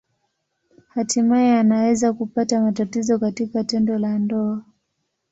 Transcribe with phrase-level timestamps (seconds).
[0.93, 4.63] Hatimaye anaweza kupata matatizo katika tendo la ndoa.